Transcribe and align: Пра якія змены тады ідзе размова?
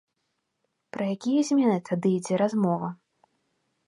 Пра 0.95 1.03
якія 1.15 1.41
змены 1.49 1.75
тады 1.89 2.09
ідзе 2.21 2.35
размова? 2.43 2.87